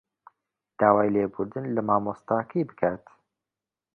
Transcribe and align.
داوای 0.79 1.13
لێبوردن 1.15 1.65
لە 1.75 1.81
مامۆستاکەی 1.87 2.67
بکات 2.69 3.03